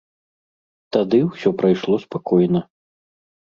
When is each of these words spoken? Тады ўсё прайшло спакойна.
Тады 0.97 1.21
ўсё 1.29 1.49
прайшло 1.61 1.95
спакойна. 2.09 2.67